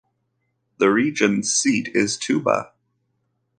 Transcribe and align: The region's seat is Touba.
The 0.79 0.89
region's 0.91 1.53
seat 1.53 1.89
is 1.93 2.17
Touba. 2.17 2.71